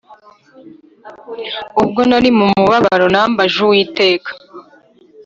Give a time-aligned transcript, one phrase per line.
[1.81, 4.29] Ubwo nari mu mubabaro nambaje Uwiteka